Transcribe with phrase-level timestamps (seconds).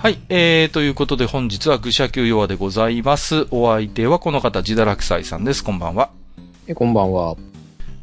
[0.00, 3.46] はい、えー、ということで本日は愚者級弱でございます。
[3.50, 5.62] お相手はこの方、ジダラクサイさんです。
[5.62, 6.08] こんばんは。
[6.66, 7.36] えこんばんは。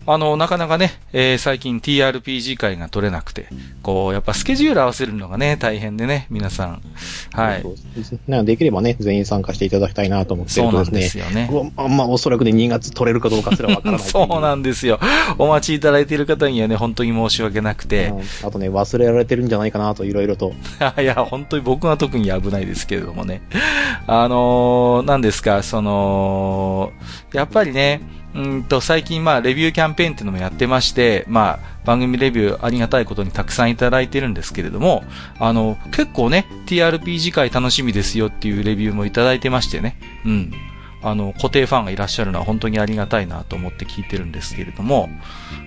[0.07, 3.47] あの、なかなかね、えー最近 TRPG 会が取れなくて、
[3.83, 6.81] こう、やっぱスケジュール合わせるのがね、大変でね、皆さん。
[7.33, 7.63] はい。
[7.95, 11.49] ですなのでできればね、全員参加していただきたいなと思ってそうなんですすよね。
[11.51, 14.99] うわまあ、おそらくね、2月取れるかどうかすらわからないそうなんんですよ。
[15.37, 18.13] お待ちいただいている方にはね、本当に申し訳なくて。
[18.43, 20.53] あとね、忘れられてるんじゃないかなと、いろいろと。
[20.99, 23.41] いや、本当に僕は特に危ないですけれどもね。
[24.07, 26.91] あのー、何ですか、その、
[27.33, 28.01] やっぱりね、
[28.37, 35.03] うんと、最近まあ、レビューキャンペーンっていうのもやってまして、まあ、番組レビューありがたいことにたくさんいただいてるんですけれども、
[35.39, 40.51] あの、結構ね、TRPG 会楽しみですよっていうレビューもいただいてましてね、うん。
[41.01, 45.09] あの、固定ファンがいらっしゃるのは本当にありがたいなと思って聞いてるんですけれども、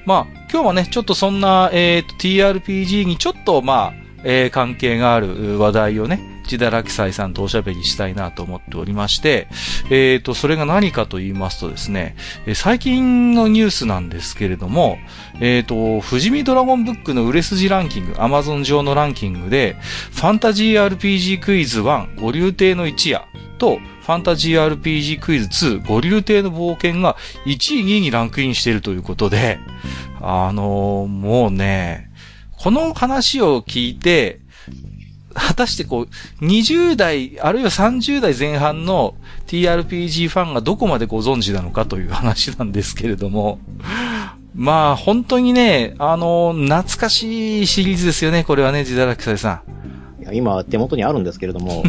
[0.06, 9.46] まあ、今日はね、ちょっとそんな、えっ、と、TRPG にちょっと、まあ、えー関係がある話題をね、ジダラキサイさんとおしゃべりしたいなと思っておりまして、
[9.90, 12.16] えっ、と、それが何かと言いますとですね、
[12.54, 14.98] 最近のニュースなんですけれども、
[15.40, 19.76] えっ、と、富士見ドラゴンブックの売れ筋ランキング、アマゾン上のランキングで、
[20.12, 23.24] ファンタジー RPG クイズ1、五流亭の一夜
[23.58, 29.60] と、ファンタジー RPG クイズ2、五流亭の冒険が1位、2位にランクインしているということで、
[30.20, 32.10] あのーもうね、
[32.58, 34.40] この話を聞いて、
[35.34, 39.14] 果たしてこう、20代、あるいは30代前半の
[39.46, 43.58] TRPG ファンがどこまでご存知なのかという話なんですけれども、
[44.54, 49.62] まあ、本当にね、あの、懐かしいシリーズですよね、これはね、ジダラキサイさ
[50.20, 51.84] いや今、手元にあるんですけれども、ん。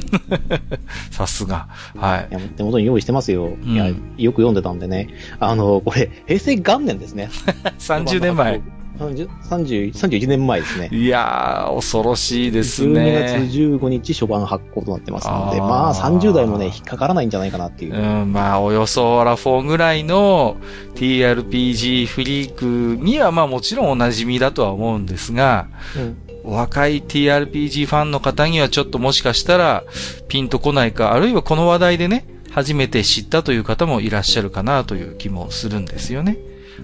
[1.11, 1.67] さすが。
[1.97, 2.33] はいい。
[2.33, 3.57] や手元に用意してますよ。
[3.61, 3.93] んいや、よ
[4.31, 5.09] く読んでたんでね。
[5.39, 7.29] あの、これ、平成元年ですね。
[7.79, 8.61] 30年前。
[9.01, 10.89] 30 30 31年前ですね。
[10.91, 13.49] いやー、恐ろしいです12月ね。
[13.51, 17.95] 15日初版発行となってますので、あーまあ30代もね、引っかからないんじゃないかなっていう。
[17.95, 20.57] うん、まあ、およそアラフォーぐらいの
[20.95, 25.67] TRPG フリークには、まあもちろんお馴染みだとは思うんですが、
[25.97, 29.83] うん若い TRPG ファンの方にはちょっともしかしたら
[30.27, 36.37] ピンとこないか、あるいはこの話題でね、初めて知ったという方もいらっしゃるかなという気もするんですよね。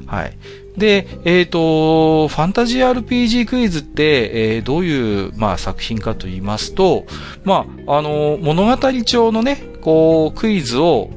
[0.06, 0.38] はい。
[0.78, 7.06] で、えっ、と、ファンタジー RPG クイズって、えーどういう、まあ、作品かと言いますと、
[7.44, 11.10] まあ、あの、物語帳のね、こう、クイズを、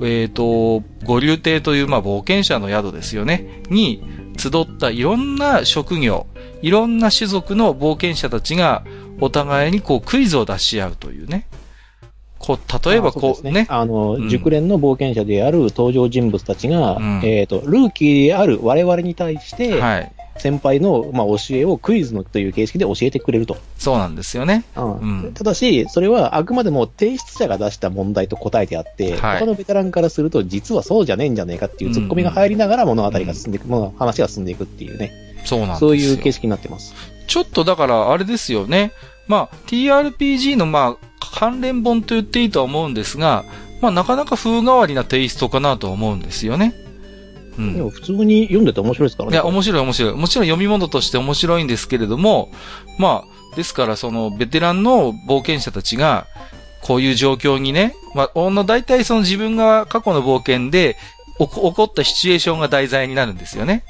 [0.00, 4.04] えっ、と、五流亭という、まあ、冒険者の宿ですよね、に
[4.36, 6.26] 集ったいろんな職業、
[6.62, 8.84] いろんな種族の冒険者たちが、
[9.20, 11.46] お互いにこう、クイズを出し合うというね。
[12.48, 13.66] こう、例えばこう、あそうですね。
[13.68, 20.12] あの、うん熟練の冒険者である登場人物たちが、うんえっ、と、ルーキーである我々に対して、はい。
[20.38, 23.56] 先輩の、まあ、教えをクイズのという形式で教えてくれると。
[23.76, 24.64] そうなんですよね。
[24.76, 35.10] うんうんただし、それはあくまでも提出者が出した問題と答えてあって、はい他のベテランからすると、実はそうじゃねえんじゃねえかっていうツッコミが入りながら物語が進んでいく、もの話が進んでいくっていうね、
[35.44, 35.88] そうなんですよ。
[35.88, 36.94] そういう形式になってます。
[37.26, 38.92] ちょっとだから、あれですよね。
[39.28, 43.44] まあ、TRPG のまあ、関連本と言っていいとは思うんですが、
[43.80, 46.74] まあ、なかなか風変わりなテイストかなとは思うんですよね。
[47.58, 47.74] うん。
[47.74, 49.36] でも普通に読んでて面白いですからね。
[49.36, 50.12] いや、面白い面白い。
[50.14, 52.50] もちろん読み物として面白いんですけれども、
[52.98, 56.26] まあ、ですからそのベテランの冒険者たちが、
[56.82, 60.96] こういう状況にね、まあ、おの大体その自分が過去の冒険で
[61.38, 63.84] 起こったシチュエーションが題材になるんですよね。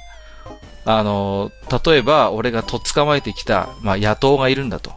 [0.84, 1.50] あの、
[1.84, 4.93] 例えば俺がとっ捕まえてきた、まあ、野党がいるんだと。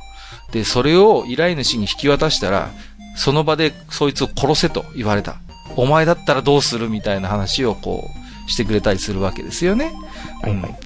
[0.51, 2.71] で、それを依頼主に引き渡したら、
[3.15, 5.37] その場でそいつを殺せと言われた。
[5.75, 8.09] お前だったらどうするみたいな話をこ
[8.47, 9.93] う、してくれたりするわけですよね。
[10.41, 10.79] はいはい。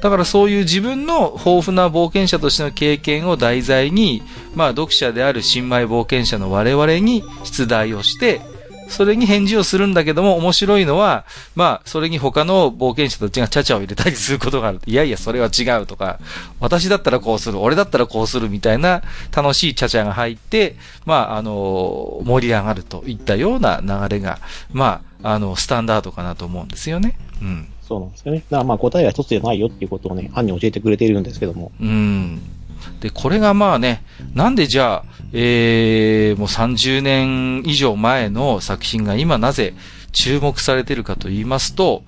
[0.00, 4.22] だからそういう自分の豊富な冒険者としての経験を題材に、
[4.54, 8.40] まあ読者である新米冒険者の我々に出題をして、
[8.92, 14.80] それに返事をするんだけども面白いのは、まあそれに他の冒険者たちがチャチャを入れたりすることがある。
[14.86, 16.20] いやいやそれは違うとか、
[16.60, 19.02] 私だったらこうする、俺だったらこうするみたいな
[19.34, 20.76] 楽しいチャチャが入って、
[21.06, 24.38] まああの、盛り上がるといったような流れが、
[24.72, 27.18] まああの、スタンダードかなと思うんですよね。
[27.40, 27.68] うん。
[27.82, 28.38] そうなんですよね。
[28.50, 31.72] だからまあ答えは一つじゃないよっていうことをね、案に教えてくれているんですけども。
[31.80, 32.40] うん。
[33.00, 34.02] で、これがまあね、
[34.34, 39.74] なんでじゃあ、えー、もう30年以上前の作品が今なぜ
[40.12, 42.04] 注目されているかと言いますと、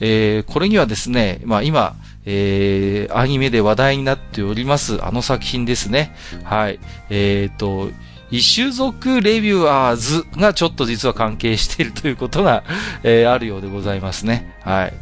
[0.00, 6.14] えー、これにはですね、まあ今、えー、アニメで話題になっております、あの作品ですね。
[6.44, 6.78] はい。
[7.10, 7.90] えーと、
[8.30, 12.64] 異種族レビューアーズがちょっと実は関係しているということが、
[13.02, 14.56] えーあるようでございますね。
[14.62, 14.94] はい。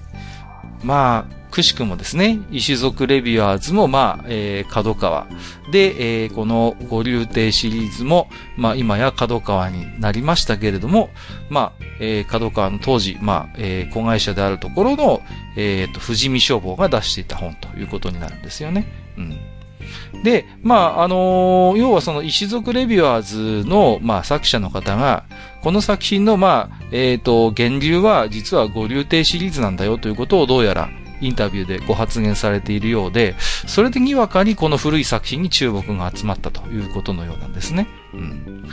[0.82, 5.26] まあ、くしくもですね、石族レビュアーズも、まあ、えー、角川。
[5.73, 11.08] で、えー、この五流亭シリーズも、まあ、今や角川になりましたけれども、
[11.49, 15.23] まあ、えー、角川の当時、まあ、えー、子会社であるところの、
[15.56, 18.87] えっ、ー、と、富士見消防が出していた本ということになるんですよね。
[19.17, 20.23] うん。
[20.23, 25.25] で、まあ、あのー、要はその石族レビュアーズの、まあ、作者の方が、
[25.62, 33.34] この作品の、まあ、えっ、ー、と、源流は実は五流亭シリーズなんだよということをどうやらインタビューでご発言されているようで、
[33.66, 37.88] それでにわかにこの古い作品に注目が集まったということのようなんですね。
[38.14, 38.64] うん。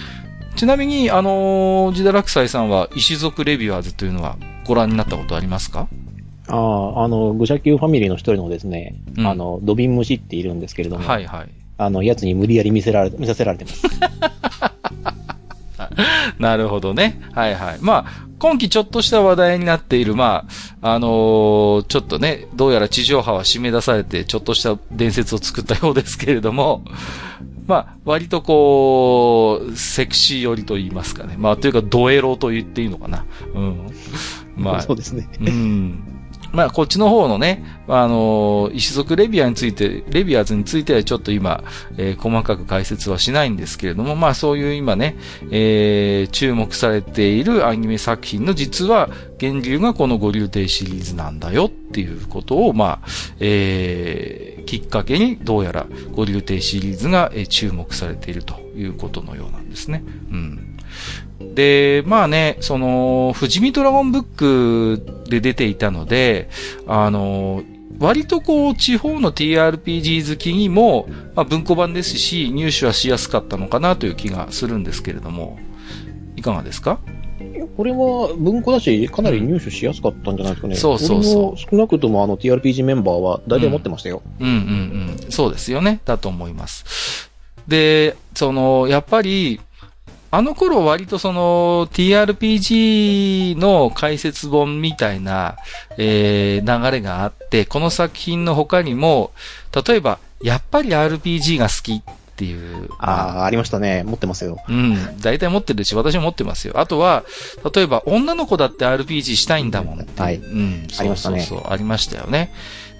[0.55, 5.87] ちなみに、あのー、ジダラクサイさんは石族レビュアーズというのはご覧になったことありますか？
[6.47, 11.49] ああ、あの、愚者級ファミリーの一人のですね、うん、あの、ドビン虫っているんですけれども、はいはい。
[11.77, 13.83] あの、やつに無理やり見せられ、見させられてます。
[16.39, 17.21] なるほどね。
[17.31, 17.77] はいはい。
[17.81, 20.45] まあ、今期ちょっとした話題になっている、ま
[20.81, 26.83] あ、あのー、ちょっとね、どうやら地上波は締め出されて、ちょっとした伝説を作ったようですけれども、
[27.67, 31.35] まあ、割とこう、セクシー寄りと言いますかね。
[31.37, 33.23] まあ、というか、ドエロと言っていいのかな。
[33.55, 33.89] うん。
[34.57, 35.29] まあ、そうですね。
[35.39, 36.12] うん。
[36.53, 41.63] まあ、こっちの方のね、あの、石族レビアについて、レビアーズについてはちょっと今、
[41.97, 45.17] えー、細かく解説はしないんですけれども、まあ、そういう今ね、
[45.49, 49.09] えー、注目されているアニメ作品の実は、
[49.41, 53.07] 源流がこの五流亭シリーズなんだよっていうことを、まあ、
[53.39, 60.03] えー、きっかけにどうやら五流亭シリーズが、え、注目されているということのようなんですね。
[60.31, 60.72] うん。
[61.53, 66.49] で、まあね、その、富士見ドラゴンブックで出ていたので、
[66.87, 67.63] あの、
[67.99, 75.59] 割とこう、地方の TRPG 好きにも、まあ、文庫版ですし、入手はしやすかったのかなという気がするんですけれども、
[76.35, 76.99] いかがですか？
[77.77, 80.75] これは文庫だし、かなり入手しやすかったんじゃないですかね。
[80.75, 81.57] そうそうそう。
[81.57, 84.47] 少なくともあの TRPG メンバーは大体持ってましたよ、うん。
[84.47, 85.31] うんうんうん。
[85.31, 85.99] そうですよね。
[86.05, 87.29] だと思います。
[87.67, 89.59] で、その、やっぱり、
[90.33, 95.57] あの頃割とその TRPG の解説本みたいな、
[95.99, 99.31] えー、流れがあって、この作品の他にも、
[99.87, 102.01] 例えば、やっぱり RPG が好きっ
[102.35, 102.89] ていう。
[102.97, 104.01] ああ、ありましたね。
[104.03, 104.57] 持ってますよ。
[104.67, 105.21] うん。
[105.21, 106.79] 大体持ってるし、私も持ってますよ。
[106.79, 107.23] あとは、
[107.75, 110.19] 例えば、女の子だって RPG したいんだもんって。
[110.19, 110.37] はい。
[110.37, 110.87] うん。
[110.97, 111.41] ありましたね。
[111.41, 112.51] そうそうありましたよね。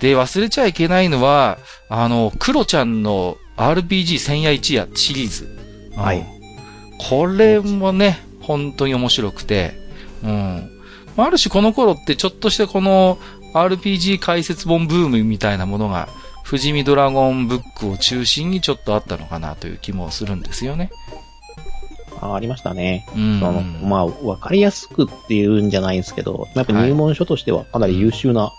[0.01, 1.57] で、忘れちゃいけないのは、
[1.89, 5.47] あの、クロちゃんの RPG 千夜一夜シリーズ。
[5.95, 6.42] はい。
[7.09, 9.73] これもね、本当に面白くて、
[10.23, 10.69] うん。
[11.17, 13.19] ある種この頃ってちょっとしたこの
[13.53, 16.07] RPG 解説本ブームみたいなものが、
[16.45, 20.91] 富士見ドラゴンブックを中心にちょっとあったのかなという気もするんですよね。
[22.19, 23.05] あありましたね。
[23.15, 28.41] うん、そのまあ、わかりやすくっていうんじゃないんですけど、やっぱ入門書としてはかなり優秀な。
[28.41, 28.53] は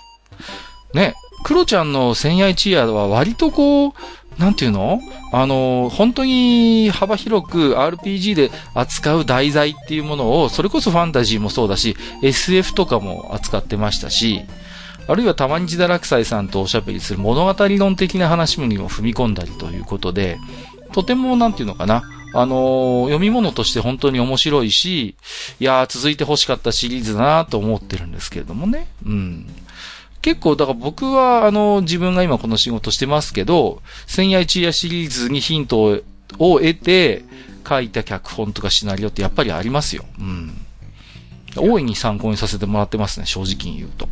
[0.94, 1.14] い、ね、
[1.44, 3.92] クロちゃんの千夜一夜は割とこう、
[4.38, 5.00] なんていうの？
[5.32, 14.42] あの、本当に幅広く RPG で扱う題材っていうものを、それこそファンタジーもそうだし、SF とかも扱ってましたし、
[15.06, 20.38] あるいはたまにジダラクサイさんとおしゃべりする物語論的な話にも踏み込んだりということで、
[20.92, 25.14] とてもなんていうのかな、あの読み物として本当に面白いし、
[25.60, 28.88] いやー続いて欲しかったシリーズだなと思ってるんですけれどもね。
[29.04, 29.46] うん。
[30.24, 37.26] 結構、だから僕は、あの、自分が今この仕事してますけど、千夜一夜シリーズにヒントを得て、
[37.68, 40.04] 書いた脚本とかシナリオってやっぱりありますよ。
[40.18, 40.52] うん。
[41.56, 44.08] 大いに参考にさせてもらってますね、正直に言うと。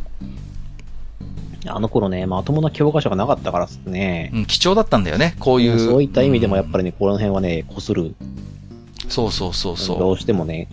[1.65, 4.29] あの頃ね、まともな教科書がなかったからですね。
[4.35, 5.79] うん、貴重だったんだよね、こういう。
[5.79, 8.13] そういった意味でもやっぱりね、この辺はね、こする。
[9.09, 9.97] そうそうそうそう。
[9.97, 10.67] どうしてもね、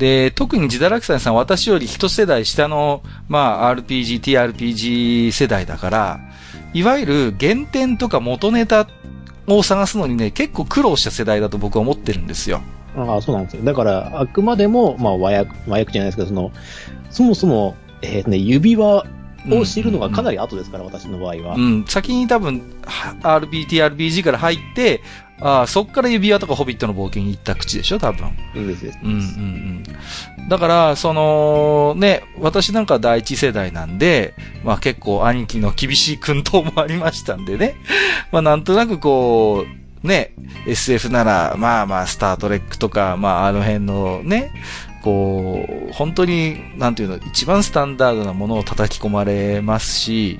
[0.00, 6.20] で、特にジダラクサイさん私より一世代下の、まあ、RPG、TRPG 世代だから、
[6.72, 8.88] いわゆる原点とか元ネタ
[9.46, 12.62] を探すのにね、結構苦労した世代だと僕は思ってるんですよ。
[12.96, 13.62] ああ、そうなんですよ。
[13.62, 16.50] だから、あくまでも、まあ、和訳、和訳じゃないですけど、その、
[17.10, 19.04] そもそも、えー、ね、指輪
[19.50, 21.56] を知るのがかなり後ですから、私の場合は。
[21.56, 22.62] うん、先に多分、
[23.22, 25.02] RPT、RPG から入って、
[25.40, 28.30] ああ、そっから指輪とかホビットの冒険に行った口でしょ、多分。
[28.54, 28.98] うんです。
[29.02, 29.18] うんうん
[30.38, 30.48] うん。
[30.48, 37.74] だから、その、ね、私なんか第一世代なんで、まあ結構兄貴の厳しい訓導もありましたんでね。
[38.32, 40.32] まあなんとなくこう、ね、
[40.66, 44.50] SF なら、まあまあ、スタートレックとか、まああの辺のね、
[45.02, 50.38] こう、本当に、なんていうの、一番スタンダードなものを叩き込まれますし、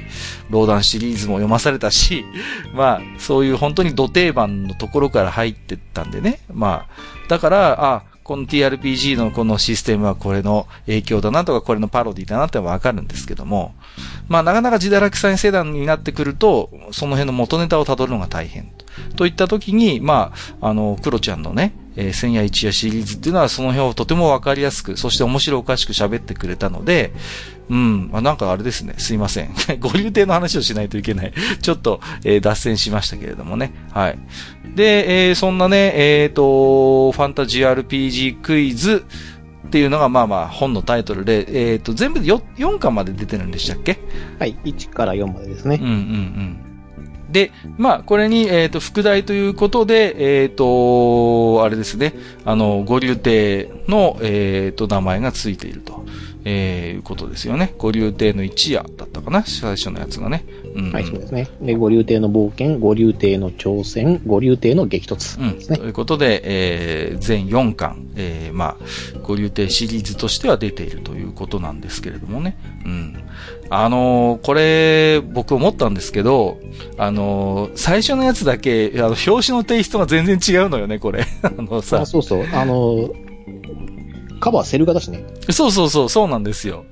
[0.50, 2.24] ローダンシリーズも読まされたし、
[2.74, 6.40] まあ、そういう本当に土定番のところから入ってったんでね。
[6.52, 13.74] まあ、だから、あ、この TRPG のこのシステムはこれの影響だなとか、これのパロディだなってわかるんですけども、
[14.28, 18.70] まあなかなか自堕落祭世代になってくると、その辺の元ネタを辿るのが大変。
[19.16, 27.12] といった時に、まあ、あの、クロちゃんのね、えー、千夜一夜シリーズっていうのはその辺をとてもわかりやすく、そして面白おかしく喋ってくれたので、
[27.69, 29.54] うん、あなんかあれですね、すいません。
[29.78, 31.33] ご流亭の話をしないといけない。
[31.61, 33.73] ちょっと、えー、脱線しましたけれどもね。
[33.92, 34.19] はい。
[34.75, 39.04] で、えー、そんなね、えっ、ー、と、ファンタジー RPG クイズ
[39.66, 43.99] っていうのが、まあまあ、本のタイトルで、えっ、ー、と、全部で 4, 4巻まで出てるんでしたっけ？
[44.38, 45.78] はい、1から4までですね。
[45.80, 46.69] うんうんうん。
[47.32, 56.04] で、まあ、これに、えっ、ー、と、副題ということで、えっ、ー、と、あれですね、あの、五流亭の、えっ、ー、と、名前がついていると。
[56.44, 57.75] えー、いうことですよね。
[57.78, 60.44] 五流亭の一夜だったかな最初のやつがね。
[60.75, 61.49] うん、はい、そうですね。
[61.60, 65.14] で、五流亭の冒険、五流亭の挑戦、五流亭の激突
[65.54, 65.82] ですね、うん。
[65.82, 72.56] ということで、えー、全4巻、えー、まあ、五流亭シリーズとしては出ているということなんですけれどもね。
[72.84, 73.16] うん。
[73.72, 76.58] あのー、これ、僕思ったんですけど、
[76.98, 81.24] あのー、最初のやつだけ、あの、表紙のテイストが全然違うのよね、これ。
[81.42, 82.00] あのさ。
[82.00, 82.46] あ、そうそう。
[82.52, 83.30] あのー
[84.40, 85.22] カバーセル画だしね。
[85.50, 86.86] そうそうそう、そうなんですよ。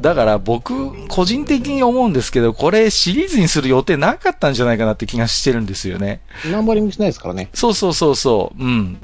[0.00, 6.20] だから僕、個人的に思うんですけど、これシリーズにする予定なかったんじゃないかなって気がしてるんですよね。
[6.50, 7.48] ナンバリングしないですからね。
[7.52, 8.62] そうそうそうそう。
[8.62, 8.98] うん。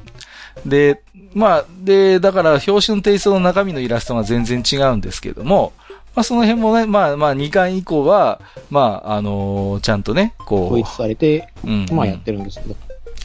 [0.64, 1.02] で、
[1.34, 5.72] まあ、で、だから表紙のテイストの中身のイラストが全然違うんですけども、
[6.14, 8.40] まあその辺もね、まあまあ2巻以降は、
[8.70, 10.66] まああのー、ちゃんとね、こう。
[10.66, 12.76] 統一されて、うん、まあやってるんですけど。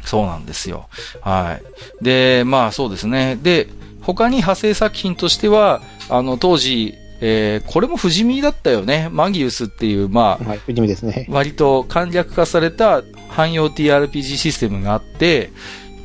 [0.04, 0.88] そうなんですよ。
[1.22, 1.60] は
[2.02, 2.04] い。
[2.04, 3.38] で、まあそうですね。
[3.42, 3.68] で、
[4.02, 9.10] 他に派生作品としては、あの、当時、えー、これも不死身だったよね。
[9.12, 11.28] マギウスっていう、まあ、はい、不死身ですね。
[11.30, 15.52] 割と簡略化された汎用 TRPG システムがあって、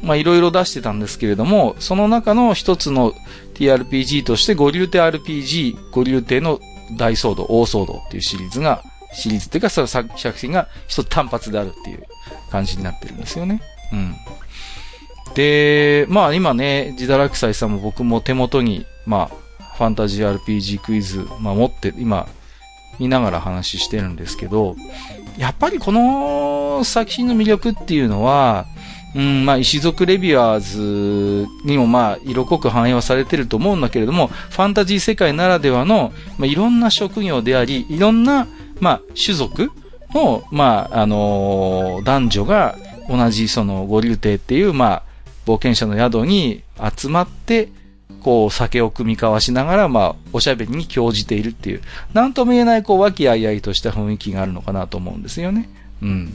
[0.02, 3.14] まあ、いろいろ出してたんですけれども、その中の一つの
[3.54, 6.60] TRPG として、五流亭 RPG、五流亭の
[6.96, 8.82] 大騒動、大騒動っていうシリーズが、
[9.12, 12.02] シリーズっていうか、その作品が一つ単発であるっていう
[12.50, 13.60] 感じになってるんですよね。
[13.92, 14.14] うん。
[15.34, 19.30] で、まあ今ね、自堕落斎さんも僕も手元に、ま
[19.60, 22.26] あ、ファンタジー RPG クイズ、まあ持って、今、
[22.98, 24.76] 見ながら話してるんですけど、
[25.38, 28.66] やっぱりこの作品の魅力っていうのは、
[29.14, 38.46] うん、まあ、石族レビュアーズにもまあ、色濃く反映はされてると思うんだけれども、ファンタジー世界ならではの、まあ、いろんな職業であり、いろんな、
[38.80, 39.70] まあ、種族
[40.14, 42.76] の、まあ、あのー、男女が
[43.08, 45.02] 同じその、五流亭っていう、まあ、
[45.46, 46.62] 冒険者の宿に
[46.96, 47.68] 集まって、
[48.22, 51.82] こう、酒を組み交わしながら、まあ、おしゃべりに興じているっていう、
[52.14, 55.68] なんとも言えない、こう、和気あいあいとした雰囲気があるのかなと思うんですよね。
[56.02, 56.32] うん。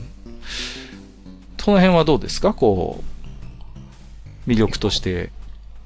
[1.58, 2.54] その辺はどうですか？
[2.54, 3.02] こ
[4.46, 5.30] う、魅力として。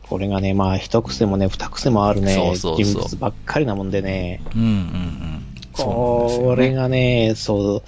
[0.09, 4.43] これがね、まあ、一癖もね、二癖もあるね、そうそう人物ばっかりなもんでね。
[4.55, 5.45] うんうんうん。
[5.73, 7.83] これがね、そ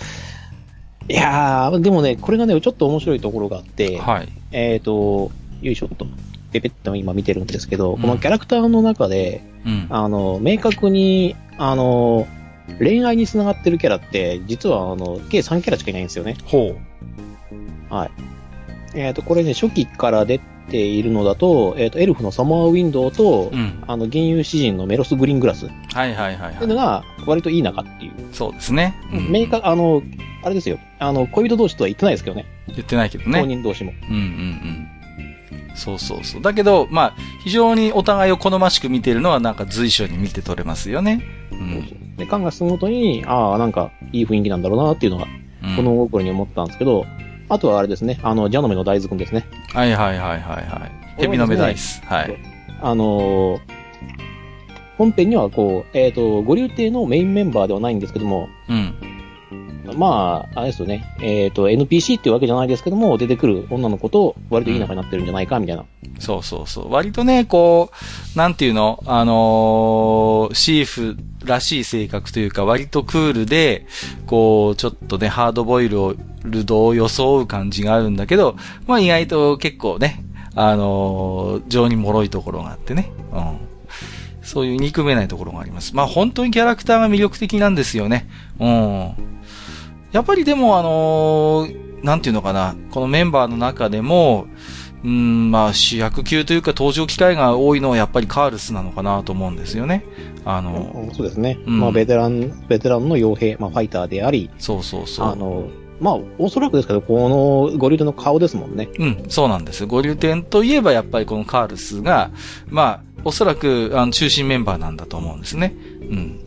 [1.08, 1.12] う。
[1.12, 4.28] いやー、でもね、これがね、ちょっと面白いところがあって、はい。
[4.52, 6.06] えっ、ー、と、よいしょっと、
[6.50, 12.26] ペペッと今見てるんですけど、うん、このキャラクターの中で、うん、あの、明確に、あの、
[12.78, 16.38] 恋愛に繋がってるキャラって、実は、あの、計3キャラしかいないんですよね。
[16.46, 16.76] ほう。
[17.94, 18.10] はい。
[18.94, 25.66] えっ、ー、と、これね、初期から出ているのだと、えっ、ー、と、エルフのサマーウィンドウと、うん、あの、銀融詩人のメロス・グリーングラス。
[25.66, 26.54] はいはいはい、はい。
[26.54, 28.12] っていうのが、割といい仲っていう。
[28.32, 28.94] そうですね。
[29.12, 30.02] うん、明確、あの、
[30.42, 30.78] あれですよ。
[30.98, 32.46] あの、恋人同士とは言ってないですけどね。
[32.68, 33.40] 言ってないけどね。
[33.40, 33.92] 当人同士も。
[34.08, 34.88] うんうんうん。
[35.74, 36.42] そうそうそう。
[36.42, 41.22] だけど、まあ、非常にお互いを好ましく見ているのはなんか随所に見て取れますよね。
[41.52, 42.16] うん。
[42.16, 45.26] で、感が進むごとに、ああ、なんかいい雰囲気なんだろうなっていうのが、
[45.76, 47.23] この心に思ったんですけど、うん、
[47.54, 49.46] あとはあれですね、あの、ジャノメの大豆くんですね。
[49.72, 51.22] はいはいはいはいはい。
[51.22, 52.02] 蛇の目ダイス。
[52.04, 52.36] はい。
[52.82, 53.60] あのー、
[54.98, 58.94] 本編にはこう、えっ、ー、と、五流亭のメインメンバーではないんですけども、うん。
[59.96, 61.04] まあ、あれですよね。
[61.20, 66.20] えっ、ー、と、NPC っていうわけじゃないですけども、出てくる女の子と割といい仲になってるんじゃないか、みたいな、うん。
[66.20, 66.92] そうそうそう。
[66.92, 67.90] 割とね、こ
[68.34, 69.02] う、なんていうの？
[69.06, 73.86] あのー、シーフらしい性格というか、割とクールで、
[74.26, 80.24] こう、ちょっとね、ハードボイルを、ルドを装う感じがあるんだけど、まあ意外と結構ね、
[80.54, 83.12] あのー、情に脆いところがあってね。
[83.32, 83.58] うん。
[84.42, 85.96] そういう憎めないところがあります。
[85.96, 88.28] まあ本当にキャラクターが魅力的なんですよね。
[88.60, 89.14] うん。
[90.12, 94.46] やっぱりでもあのー、なんていうのかな、このメンバーの中でも、
[95.02, 100.04] うん、まあ主役級というか登場機会が多いのはやっぱりカールスなのかなと思うんですよね。
[100.44, 101.58] あの、そうですね。
[101.66, 105.28] うん、まあベテラン、ベテランの傭兵、まあファイターであり、そうそうそう。
[105.28, 105.68] あの、
[106.04, 108.90] まあ、おそらくですけど、このゴリュテンの顔ですもんね。
[108.98, 109.86] うん、そうなんです。
[109.86, 112.30] ゴリュテンといえばやっぱりこのカールスが、
[112.66, 115.74] まあ、おそらく、あの、中心メンバーなんだと思うんですね。
[116.02, 116.40] うん。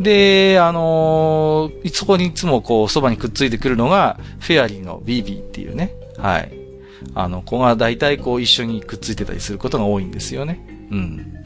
[0.00, 5.94] で、あのー、そこにいつもこう、そばにくっついてくるのが、フェアリーのビービーっていうね。
[6.16, 6.50] はい。
[7.14, 10.66] あの、子が大体こう、一緒にくっついてたりすることが多いんですよね。
[10.90, 11.44] うん。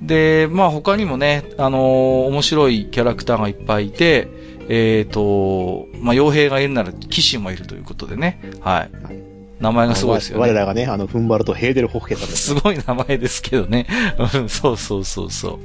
[0.00, 8.40] で、まあ他にもね、あのー、面白いキャラクターがいっぱいいて、えっ、ー、と、まあ傭兵がいるなら騎士もいるということでね。
[8.60, 8.90] はい。
[9.60, 10.42] 名前がすごいですよね。
[10.42, 12.48] 我らがね、あの、踏ん張るとヘーデルホッケさんです。
[12.48, 13.86] すごい名前ですけどね。
[14.48, 15.58] そうそうそうそう。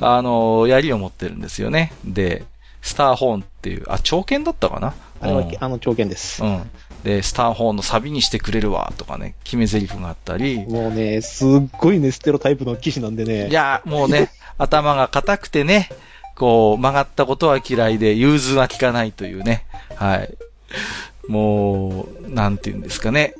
[0.00, 1.92] あの、槍を持ってるんですよね。
[2.04, 2.44] で、
[2.80, 4.94] スターホーンっていう、あ、長剣だったかな？
[5.20, 6.42] あれは、うん、あの、長剣です。
[6.42, 6.70] うん。
[7.04, 10.64] で、スターホーンのサビにしてくれるわ、とかね、決め台詞があったり。
[10.66, 11.48] もうね、すっ
[11.78, 13.48] ごいね、ステロタイプの騎士なんでね。
[13.48, 15.90] いや、もうね、頭が硬くてね、
[16.36, 19.64] こう、曲がったことは嫌いで、融通は効かないというね。
[19.96, 20.34] はい。
[21.28, 23.34] もう、なんて言うんですかね。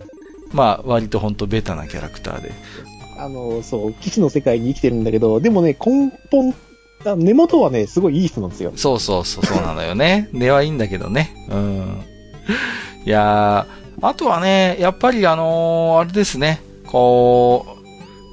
[0.53, 2.53] まあ、割とほんとベタなキャラクターで。
[3.19, 6.55] あの、そう、騎士の世界に生きてるんだけど、でもね、根本、
[7.05, 8.73] 根元はね、すごいいい人なんですよ。
[8.77, 10.29] そうそうそう、そうなのよね。
[10.33, 11.35] 根はいいんだけどね。
[11.51, 12.03] うん。
[13.05, 17.67] いやー、あとはね、やっぱりあのー、あれですね、こ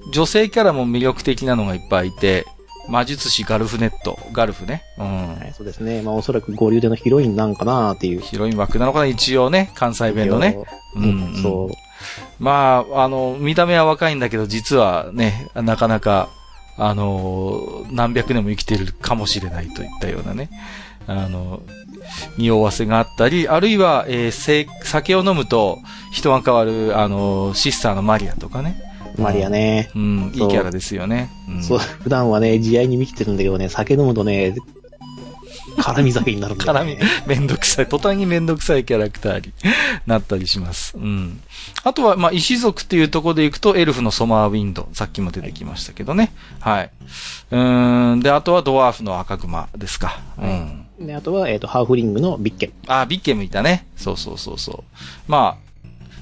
[0.07, 2.45] う、女性キャラも魅力的なのがいっぱいいて、
[2.89, 4.83] 魔術師ガルフネット、ガルフね。
[4.97, 5.37] うん。
[5.37, 6.01] はい、そうですね。
[6.01, 8.19] まあおそらく合流でのヒロインなんかなっていう。
[8.19, 9.05] ヒロイン枠なのかな？
[9.05, 10.57] 一応ね、関西弁のね。
[10.95, 11.75] うん、うん、そう。
[12.39, 16.29] まあ、あの、見た目は若いんだけど、実はね、なかなか、
[16.77, 20.49] あの、何百年も生きてるかもしれないといったようなね。
[21.07, 21.61] あの、
[22.37, 25.79] 匂わせがあったり、あるいは、えー、酒を飲むと
[26.11, 28.81] 人が変わる、あの、シスターのマリアとかね。
[29.17, 29.89] マリアね。
[29.95, 31.29] うん、いいキャラですよね。
[31.49, 34.55] うん、そう、普段はね、慈愛に満ちてるんだけどね、酒飲むとね、
[35.77, 36.97] 絡み酒になるんだよ、ね。
[36.97, 39.53] 絡み、めんどくさい、途端にめんどくさいキャラクターに
[40.05, 40.97] なったりします。
[40.97, 41.41] うん。
[41.83, 44.87] あとは、まあ、石族っていうところで行くと、エルフのソマーウィンド。
[44.93, 46.31] さっきも出てきましたけどね。
[46.59, 46.91] はい。
[47.51, 48.19] うん。
[48.21, 50.19] で、あとはドワーフの赤熊ですか。
[50.39, 50.45] う
[51.03, 51.07] ん。
[51.07, 52.73] で、あとは、えっ、ー、と、ハーフリングのビッケム。
[52.87, 53.87] あ、ビッケムいたね。
[53.95, 55.01] そうそうそうそう。
[55.27, 55.72] まあ、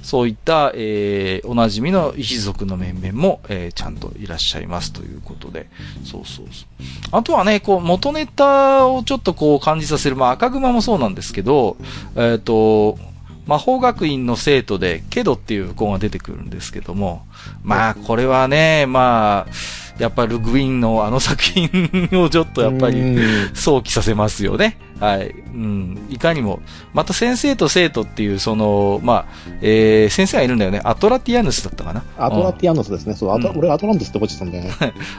[0.02, 5.68] そういった、えー、おなじみの石族の面々も、えー、ちゃんといらっしゃいますということで。
[6.04, 6.76] そうそうそう。
[7.12, 11.76] あとはね、こう、元ネタをちょっとこう感じさせる、まあ赤熊もそうなんですけど、
[12.16, 12.98] えっ、ー、と、
[13.46, 17.26] 魔法学院の生徒で、ケドっていう子が出てくるんですけども、
[17.62, 19.52] まあ、これはね、まあ、
[19.98, 23.18] やっぱルグウィンのあの作品をちょっとやっぱり
[23.54, 24.78] 想起させますよね。
[25.02, 25.30] はい。
[25.30, 26.06] うん。
[26.10, 26.60] いかにも。
[26.94, 29.26] また先生と生徒っていう、その、まあ、
[29.60, 30.80] えー、先生がいるんだよね。
[30.84, 32.04] アトラティアヌスだったかな。
[32.16, 33.14] アトラティアヌスですね。
[33.14, 34.70] そう、うん、俺アトランティスって落ちてたんだよね。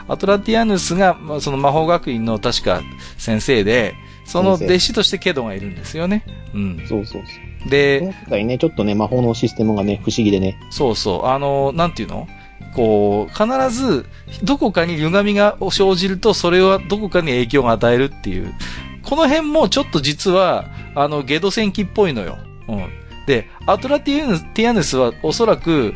[0.08, 2.82] アトラティアヌスが、まあ、その魔法学院の確か
[3.18, 3.94] 先生で、
[4.26, 6.24] その弟子としてケドがいるんですよね。
[6.54, 6.86] うん。
[6.88, 7.70] そうそうそう。
[7.70, 10.58] で、今回ね、ちょっとね、魔法のシステムがね、不思議でね。
[10.70, 11.26] そうそう。
[11.26, 12.28] あの、なんていうの？
[12.74, 14.06] こう、必ず、
[14.44, 18.54] どこかに歪みが生じると、それはどこかに影響が与えるっていう。
[19.04, 22.38] この辺もちょっと実は、あの、ゲド戦記っぽいのよ。
[22.68, 22.90] うん。
[23.28, 25.94] で、アトラティアヌス、はおそらく、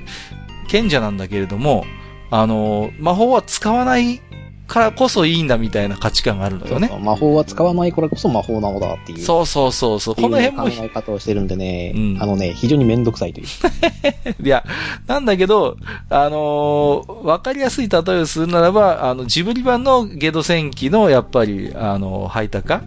[0.67, 1.85] 賢者なんだけれども、
[2.29, 4.21] あの、魔法は使わない
[4.67, 6.87] からこそいいんだみたいな価値観があるのよね。
[6.87, 9.19] そうそう魔法は使わないからこそ魔法なのだっていう。
[9.19, 10.15] そうそうそうそう。
[10.15, 10.63] この辺も。
[10.65, 13.47] 考え方をしてるんでね、うん、あのね、非常にめんどくさいという。
[14.43, 14.65] いや、
[15.07, 15.77] なんだけど、
[16.09, 22.83] あのー、わかりやすい例えをするならば、あの、ジブリ版のゲド戦記の、やっぱり、あの、ハイタカ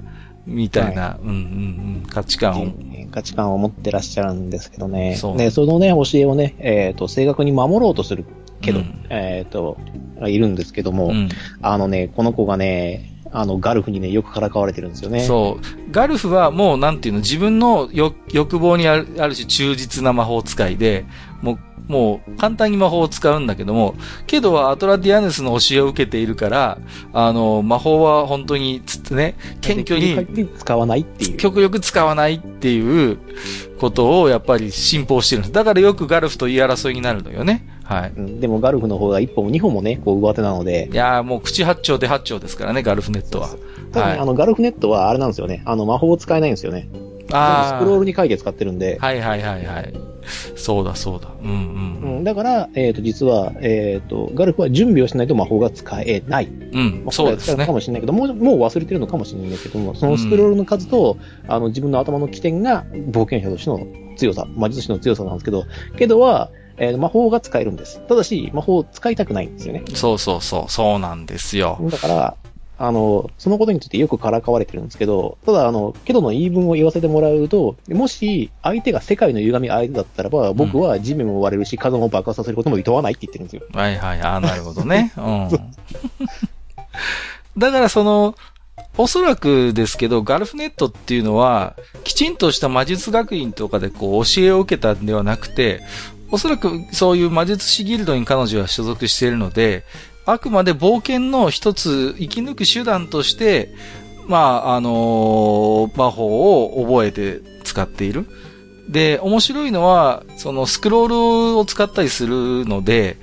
[0.47, 1.37] みたいな、はい、うんうんう
[2.01, 2.73] ん、価値観を。
[3.11, 5.17] 価値観を持ってらっしゃるんですけどね。
[5.17, 5.37] そう。
[5.37, 8.25] で、そのね、教えをね、えっ、ー、と、正確に守ろうとする
[8.61, 9.79] けど、うん、えっ、ー、と、
[10.27, 11.29] いるんですけども、うん、
[11.63, 15.21] あのね、この子がね、あの、ガルフにね、よくからかわれてるんですよね。
[15.25, 15.93] そう。
[15.93, 21.05] ガルフはもう、なんていうの、自分の欲望にあるある種忠実な魔法使いで、
[21.43, 21.59] もう、
[21.91, 23.95] もう、簡単に魔法を使うんだけども、
[24.27, 26.79] けどはアトラディアヌスの教えを受けているから、
[27.13, 30.49] あの、魔法は本当に、つってね、謙虚に。
[30.57, 31.37] 使わないっていう。
[31.37, 33.19] 極力使わないっていう
[33.79, 35.53] ことを、やっぱり信奉してるんです。
[35.53, 37.67] だからよくガルフと言い争いになるのよね。
[37.83, 38.13] はい。
[38.41, 40.89] でもガルフの方が一歩も二歩もね、こう上手なので。
[40.93, 43.49] いやもう口八丁で八丁ですからね、ガルフネットは。
[43.95, 45.63] はい、あの、ガルフネットはあれなんですよね。
[45.65, 46.89] あの、魔法を使えないんですよね。
[47.33, 47.79] ああ。
[47.81, 48.99] スクロールに書いて使ってるんで。
[49.01, 50.10] はいはいはいはい。
[50.57, 51.29] そうだそうだ。
[51.43, 51.51] うん
[52.03, 52.17] うん。
[52.19, 56.49] うん、だから、えっ、ー、と、実は、えっ、ー、と、ガルフは準備をしないと魔法が使えない。
[56.73, 57.67] うん、まあ、そうですね。
[57.67, 65.65] かもしれないけど、もう、もう忘れてるのかもしれないけども、そのスクロールの数と、うん、あの、自分の頭の起点が冒険者としての強さ、魔術師の強さなんですけど、
[65.97, 68.01] けどは、えー、魔法が使えるんです。
[68.09, 69.83] ただし、魔法を使いたくないんですよね。
[69.95, 71.79] そうそうそう、そうなんですよ。
[71.91, 72.37] だから、
[72.83, 83.63] あの、そのことについてよくからかわれてるんですけど、ただ、あの、けどの言い分を言わせてもらうと、もし、相手が世界の歪み相手だったらば、僕は地面も割れるし、火山を爆破させることも厭わないって言ってるんですよ。
[83.75, 85.13] はいはい、ああ、なるほどね。
[85.19, 85.49] うん。
[87.59, 88.35] だからその、
[88.97, 95.83] おそらくですけど、ガルフネットっていうのは、きちんとした魔術学院とかでこう教えを受けたんではなくて、
[96.33, 99.85] おそらくそういう魔術師ギルドに彼女は所属しているので、
[100.33, 103.75] あくまで冒険の一つ生き抜く手段として、
[104.27, 108.27] まあ、あのー、魔法を覚えて使っている。
[108.91, 113.19] で、面白いのは、そのスクロールを使ったりするので、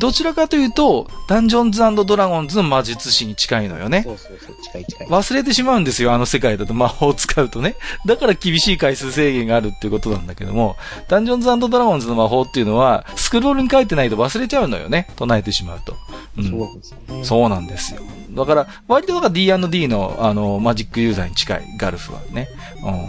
[0.00, 4.02] どちらかというと、ダンジョンズドラゴンズの魔術師に近いのよね。
[4.02, 5.08] そうそうそう、近い近い。
[5.08, 7.76] 忘れてしまうんですよ、あの世界だと魔法を使うとね。
[8.06, 10.76] だから厳しい回数制限があるっていうことなんだけども、
[11.08, 15.08] ダンジョンズドラゴンズの魔法っていうのは、スクロールに書いてないと忘れちゃうのよね。
[15.16, 15.96] 唱えてしまうと。
[16.38, 16.44] うん。
[16.50, 17.24] そうですね。
[17.24, 18.00] そうなんですよ。
[18.30, 22.48] だから、割とだから D&D の、あの、マジックユーザーに近い、ガルフはね。
[22.82, 23.00] うんうん。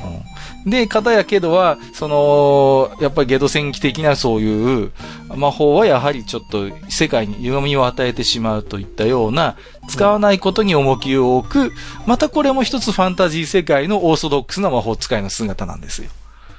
[0.65, 4.91] で、片やけどは、その、やっぱりゲド戦記的なそういう
[5.35, 11.71] 魔法はやはりちょっと世界に歪みを与えてしまうといったような、使わないことに重きを置く、
[12.07, 16.09] またこれも一つファンタジー世界のオーソドックスな魔法使いの姿なんですよ。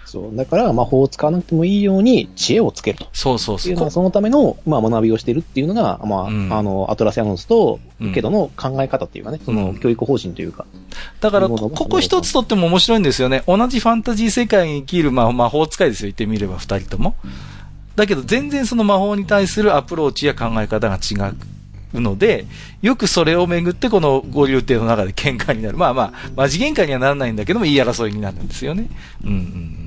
[0.07, 0.37] そう。
[0.37, 3.09] だから魔法を使わなくてもいいように知恵をつけると。
[3.13, 3.73] そうそうそう。
[3.73, 7.81] いうのはそのための、まあ、学びをしているっていうのが、まあ、うん、あの、アトラスアノンスと、
[8.15, 10.65] けどの考え方っていうかね、その教育方針というか。
[11.21, 13.43] だから、ここ一つとっても面白いんですよね。
[13.47, 17.17] 同じファンタジー世界に生きる、まあ、魔法使いですよ、言ってみれば二人とも。
[17.97, 21.15] だけど、全然その魔法に対するアプローチや考え方が違
[21.95, 22.47] うので、
[22.83, 25.79] よくそれをめぐってこの合流艇の中で喧嘩になる。
[25.79, 28.89] まあまあ、マジ喧嘩にはならないんだけども、言い争いになるんですよね。
[29.25, 29.86] うんうん。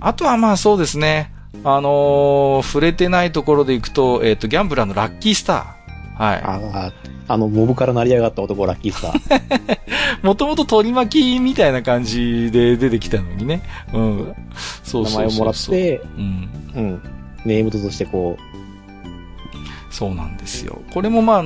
[0.00, 1.32] あとはまあそうですね。
[1.64, 6.22] あのー、触れてないところでいくと、えっ、ー、と、ギャンブラーのラッキースター。
[6.22, 6.42] はい。
[6.42, 6.92] ああ、
[7.28, 9.78] あの、モブから成り上がった男、ラッキースター。
[10.26, 13.62] もともと取り巻きみたいな感じで出てきたのにね。
[13.92, 14.34] うん。
[14.82, 16.48] そうそう名前をもらって、うん。
[16.74, 17.02] うん。
[17.44, 19.94] ネームとしてこう。
[19.94, 20.80] そうなんですよ。
[20.92, 21.44] これもまあ、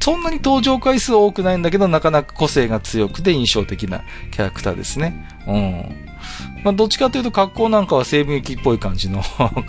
[0.00, 5.26] そんなに登場回数多くないんだけど、なかなか個性が強くて印象的なキャラクターですね。
[5.46, 6.01] うん。
[6.64, 9.22] まあ、どっちかというと格好なんかは西部劇っぽい感じの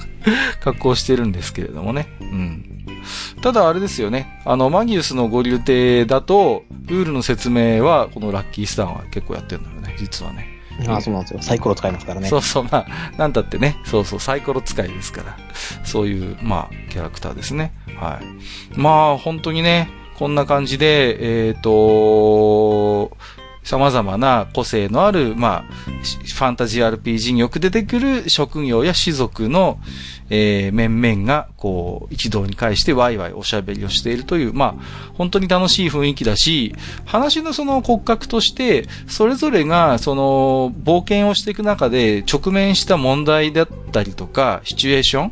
[0.62, 2.08] 格好をしてるんですけれどもね。
[2.22, 2.70] うん。
[3.42, 4.42] ただあれですよね。
[4.46, 10.48] あの、マギウスのご流艇だと、ルールの説明は、このラッキースターは結構やってるのよね、実はね。
[10.88, 11.42] ああ、そうなんですよ。
[11.42, 12.28] サイコロ使いますからね。
[12.28, 12.88] そうそう、まあ、
[13.18, 15.38] なんたってね、そうそう、サイコロ使いですから。
[15.84, 17.74] そういう、まあ、キャラクターですね。
[18.00, 18.80] はい。
[18.80, 23.18] まあ、本当にね、こんな感じで、えっ、ー、と、
[23.64, 29.80] 様々な個性のある、まあ、ファンタジー RPG によく出てくる職業や種族の、
[30.30, 45.32] えー、面々が、こう、一堂に会してワイワイおしゃべりをしているという、まあ、本当に楽しい雰囲気だし、話のその骨格として、それぞれが、その、冒険をしていく中で直面した問題だったりとか、シチュエーション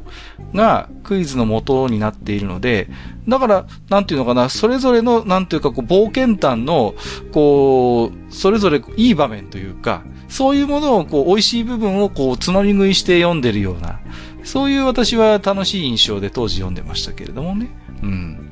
[0.54, 2.88] がクイズの元になっているので、
[3.28, 6.96] だから、なんていうのかな、それぞれの、なんていうか、こう、冒険探の、
[7.32, 14.00] こう、それぞれいい場面というか、そういうものを、こう、美味しい部分を、こう、つまみ食いして読んでるような、
[14.44, 17.70] そういう私は楽しい印象で当時読んでましたけれどもね。
[18.02, 18.50] うん。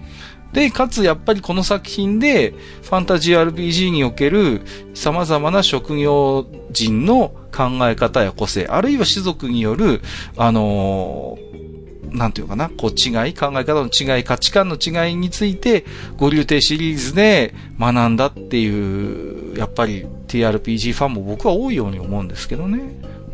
[0.53, 2.53] で、かつやっぱりこの作品で、
[2.83, 4.61] ファンタジー RPG における
[4.93, 10.01] 様々な職業人の考え方や個性、あるいは種族による、
[10.37, 11.68] あのー
[12.11, 15.85] なんていうかな、こう違い、考え方の違い、価値観の違いについて、
[16.17, 22.79] 五流亭シリーズで学んだっていう、やっぱり TRPG ファンも僕は多いように思うんですけどね。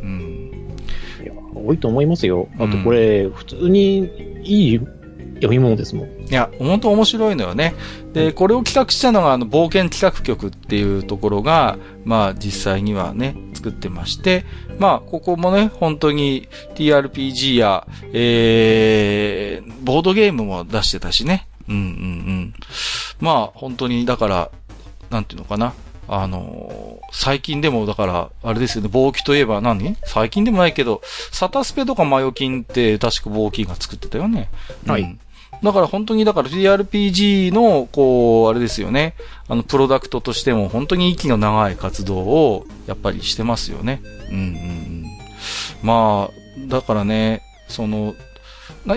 [0.02, 0.78] うん。
[1.24, 2.48] いや、多いと思いますよ。
[2.60, 4.10] あとこれ、普通に
[4.44, 4.82] いい
[5.36, 6.08] 読み物ですもん。
[6.08, 7.76] いや、本当面白いのよね。
[8.14, 14.46] で、これを企画したのが、あの、冒険企画局っていうところが、まあ、実際にはね、作ってまして、
[14.80, 21.48] まあ、ここもね、本当に TRPG や、えー、ボードゲームも出してたしね。
[21.68, 22.54] うんうんうん。
[23.20, 24.52] まあ、本当に、だから、
[25.10, 25.74] なんていうのかな。
[26.08, 29.98] あのー、最近でも、だから、あれですよね、暴気といえば何？
[30.04, 34.50] 最近でもないけど、サタスペとかマヨキンって確か暴気が作ってたよね。
[34.86, 35.02] はい。
[35.02, 35.20] うん
[35.64, 39.16] だから本当に、だから TRPG の、こう、あれですよね。
[39.48, 44.02] あの、プロダクトとしても本当に息の長い活動を、やっぱりしてますよね。
[44.30, 45.06] うんうんうん。
[45.82, 48.16] まあ、だからね、その、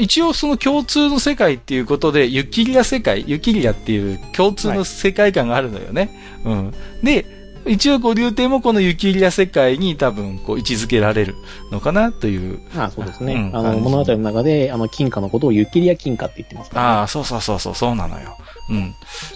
[0.01, 6.11] 一応その共通の世界っていうことで、ユキリア世界、ユキリアっていう共通の世界観があるのよね。
[6.45, 6.75] はい、うん。
[7.03, 7.38] で、
[7.69, 11.35] 一応、こう、流帝もこの雪リア世界に多分、こう、位置づけられる
[11.71, 12.61] のかなという。
[12.77, 13.35] ああそうですね。
[13.35, 18.37] うん、あの、物語の中で、あの、金貨のことを雪リア金貨って言ってますから、ね、ああ、そうそうそうそう、そうなのよ。
[18.71, 18.95] うん。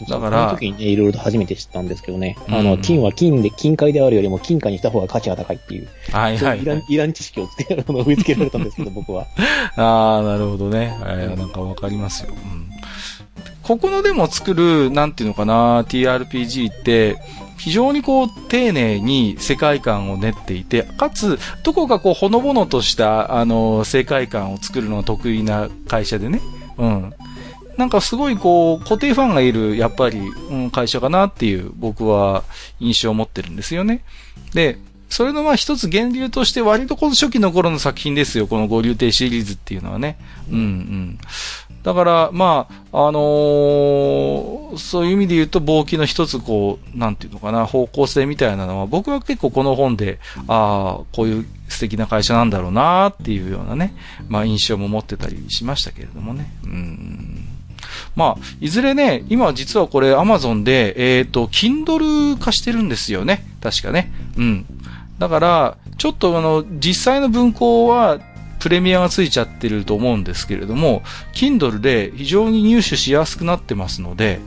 [0.08, 0.48] だから。
[0.48, 2.36] その時にね、いろいろと初めて知ったんですけどね。
[2.48, 5.88] うん、あの、金は金で、金塊であるよりも金貨にした方が価値が高いっていう。
[6.10, 9.26] はいはい、はい、イラン、イラン知識をつけ、あの、植え付けられたんですけど、僕は。
[9.76, 10.96] ああ、なるほどね。
[11.00, 12.30] えー、なんかわかりますよ。
[12.32, 12.70] うん。
[13.62, 17.16] ここのでも作る、なんていうのかな、TRPG って、
[17.62, 26.40] 非常にこう、丁寧に世界観を練っていて、かつ、どこかこう、ほのぼのとした、あの、世界観を作るのが得意な会社でね。
[26.76, 27.14] うん。
[27.76, 32.42] なんかすごいこう、固定ファンがいる、やっぱり、うん、会社かなっていう、僕は
[32.80, 34.02] 印象を持ってるんですよね。
[34.54, 40.18] で、それのまあ一つ源流として割とこの初期の頃の作品ですよ、この五流亭シリーズっていうのはね。
[40.50, 41.18] うんうん。
[41.82, 53.94] だから、まあ、あのー、そういう意味で言うと、冒険の一つ、こう、なんていうのかな、方向性みたいなのは、僕は結構この本で、ああ、こういう素敵な会社なんだろうなっていうようなね、
[54.28, 56.52] まあ印象も持ってたりしましたけれどもね。
[56.64, 57.48] うん。
[58.14, 63.44] まあ、いずれね、今実はこれ Amazon で、えっ、ー、と、Kindle 化してるんですよね。
[63.60, 64.12] 確かね。
[64.36, 64.66] うん。
[65.18, 68.20] だから、ちょっとあの、実際の文庫は、
[68.62, 74.38] プレミアがついちゃってると思うんですけれども、Kindle で非常に入手しやすくなってますので、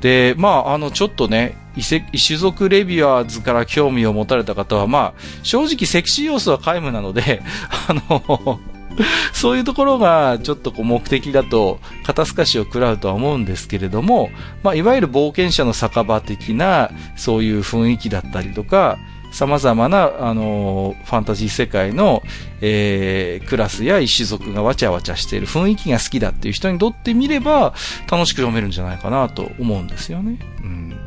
[0.00, 7.42] で、まあ、あの、ちょっとね、異種族レビュアーズから興味を持たれた方は、まあ、正直セクシー要素は皆無なので、
[7.88, 8.60] あの、
[9.32, 14.30] そういうところがちょっとこう目的だと肩透かしを食らうとは思うんですけれども、
[14.62, 18.96] まあ、いわゆる冒険者の酒場的なそういう雰囲気だったりとか、
[19.36, 22.22] さまざまな、あのファンタジー世界の、
[22.62, 27.74] えー、クラスや一種族がわちゃわちゃしている雰囲気が好きだっていう人にとってみれば、
[28.10, 30.38] 楽しく読めるんじゃないかなと思うんですよね。
[30.62, 31.05] うん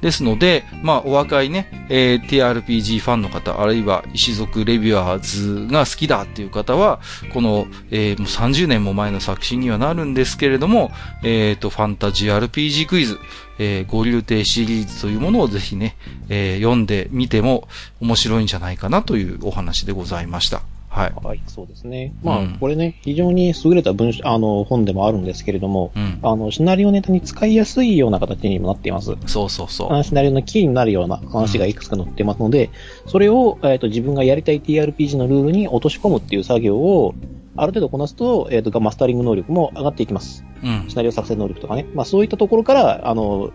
[0.00, 7.00] ですので、まあ、お若いね、えー、TRPG ファンの方、あるいは石族レビュアーズが好きだっていう方は、
[7.32, 10.90] この、えー、もう30年も前の作品にはなるんですけれども、
[11.22, 13.18] えっ、ー、と、ファンタジー RPG クイズ、
[13.58, 15.96] えー、五流亭シリーズというものをぜひね、
[16.28, 17.68] えー、読んでみても
[18.00, 20.62] 面白いんじゃないかなというお話でございました。
[20.88, 21.12] はい。
[21.22, 22.14] はい、そうですね。
[22.22, 29.14] まあ、うん、これね、非常に優れた文あの、本でもあるんですけれども、うん、あの、シナリオネタに使いやすいような形にもなっています。
[29.26, 30.04] そうそうそう。
[30.04, 32.70] シナリオのキーになるような話がいくつか載ってますので、
[33.04, 37.14] うん、それを、えっ、ー、と、自分がやりたい TRPG のルールに落とし込むっていう作業を、
[37.56, 40.44] ある程度こなすと、えっ、ー、と、マスタリング能力も上がっていきます。
[40.62, 40.84] うん。
[40.88, 41.86] シナリオ作成能力とかね。
[41.94, 43.50] まあ、そういったところから、あの、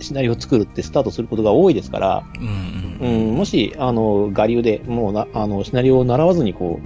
[0.00, 2.24] シナリオを作るってスタートすることが多いですから、
[3.00, 6.80] うん、うん、もし、あの、我流で、もうな、あの、シナリオを習わずに、こ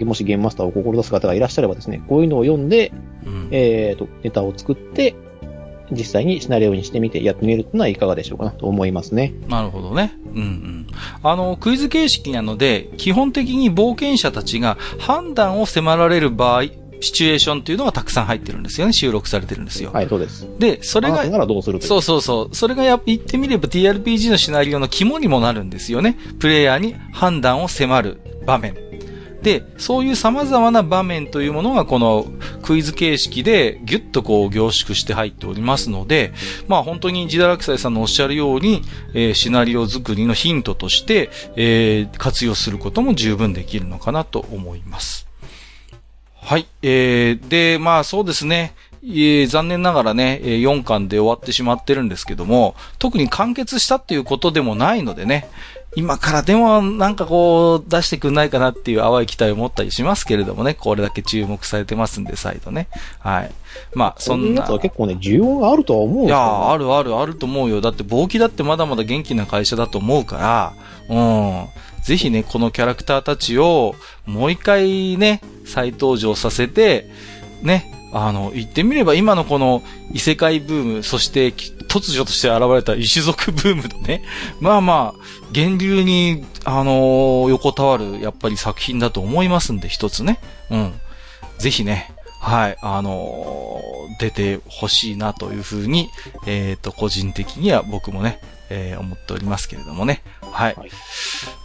[0.00, 2.92] う、もしゲームマスターを志す方がいらっしゃればですね、こういうのを読んで、
[3.24, 5.14] うん、えっ、ー、と、ネタを作って、
[5.90, 9.32] 実際にシナリオにしてみてやってみるというのはいかがでしょうかなと思いますね。
[9.48, 10.12] なるほどね。
[10.34, 10.86] うんうん。
[11.22, 16.64] あの、クイズ形式なので、基本的に冒険者たちが判断を迫られる場合、
[17.00, 18.92] シチュエーションっていうのがたくさん入ってるんですよね。
[18.92, 19.92] 収録されてるんですよ。
[19.92, 20.48] はい、そうです。
[20.58, 21.24] で、それが、
[21.80, 22.54] そうそうそう。
[22.54, 26.16] それがやっぱ言ってみれば TRPG のシナリオの肝にもなるんですよね。
[26.38, 28.88] プレイヤーに判断を迫る場面。
[29.42, 32.26] で、そういう様々な場面というものがこの
[32.62, 36.32] クイズ形式でギュッとこう凝縮して入っておりますので、
[36.66, 38.82] まあ本当にジダラクサイさんのおっしゃるように、
[39.14, 45.27] えー、シナリオ作りのヒントとして、えー、活用することも十分できるのかなと思います。
[46.48, 46.66] はい。
[46.80, 48.72] えー、で、まあそうですね。
[49.10, 55.48] えー、残念ながらね、4巻で終わってしまってるんですけども、特に完結したっていうことでもないのでね、
[55.96, 62.88] 今からでもなんかこう出してくんないかなっていう淡い期待を持ったりしますけれどもね、これだけ注目されてますんで、再度ね。
[63.18, 63.50] はい。
[63.94, 64.66] まあ、そんな。
[64.78, 67.80] 結構ね、需要があるとは思う、ね、いや、あるあるあると思うよ。
[67.80, 70.72] だって、冒険だってまだまだ元気な会社だと思うから、
[71.08, 71.68] うん。
[72.02, 73.94] ぜひね、このキャラクターたちを
[74.26, 77.10] もう一回ね、再登場させて、
[77.62, 84.22] ね、あの、言ってみれば今のこの異世界ブーム、そして突如として現れた異種族ブームのね、
[84.60, 85.20] まあまあ、
[85.52, 90.38] 源流に、あのー、横たわる、やっぱり作品だと思いますんで、一つね。
[90.70, 90.94] うん。
[91.58, 96.08] ぜひね、はい、あのー、出てほしいなというふうに、
[96.46, 100.22] えっ、ー、と、個人的には僕もね、えー、思っておりますけれどもね。
[100.40, 100.74] はい。
[100.74, 100.90] はい、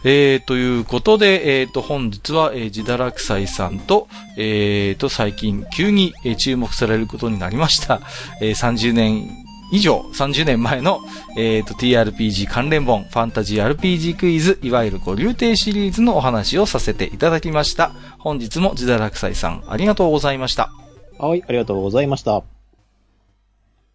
[0.04, 8.00] えー、ということで、えっ、ー、と、本日は、えー、ジダラクサイさんと、えー、と、最近急に、えー、注目されることになりました。
[8.40, 11.00] えー、30年以上、30年前の、
[11.36, 17.92] えっ、ー、と、TRPG 関連本、ファンタジー RPG クイズ、いわゆる五流亭シリーズのお話をさせていただきました。
[18.18, 20.70] 本日も自堕落斎さん、ありがとうございました。
[21.18, 22.53] はい、ありがとうございました。